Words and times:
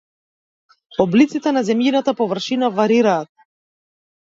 Облиците 1.05 1.53
на 1.59 1.63
земјината 1.69 2.15
површина 2.23 2.73
варираат. 2.81 3.33